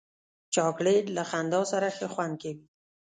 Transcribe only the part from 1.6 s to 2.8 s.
سره ښه خوند کوي.